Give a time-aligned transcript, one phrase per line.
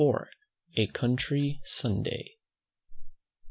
[0.77, 2.39] A COUNTRY SUNDAY.